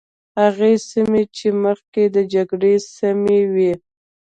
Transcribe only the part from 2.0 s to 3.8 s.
د جګړې سیمې وي.